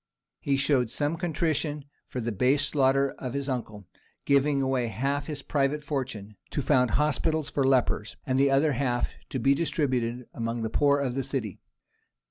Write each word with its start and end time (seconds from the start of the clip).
He 0.39 0.57
showed 0.57 0.89
some 0.89 1.15
contrition 1.15 1.85
for 2.07 2.19
the 2.19 2.31
base 2.31 2.65
slaughter 2.65 3.11
of 3.19 3.35
his 3.35 3.47
uncle, 3.47 3.85
giving 4.25 4.59
away 4.59 4.87
half 4.87 5.27
his 5.27 5.43
private 5.43 5.83
fortune 5.83 6.37
to 6.49 6.63
found 6.63 6.89
hospitals 6.97 7.51
for 7.51 7.63
lepers, 7.63 8.15
and 8.25 8.39
the 8.39 8.49
other 8.49 8.71
half 8.71 9.13
to 9.29 9.37
be 9.37 9.53
distributed 9.53 10.25
among 10.33 10.63
the 10.63 10.71
poor 10.71 10.97
of 10.99 11.13
the 11.13 11.21
city. 11.21 11.59